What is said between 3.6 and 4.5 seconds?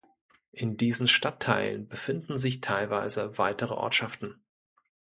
Ortschaften.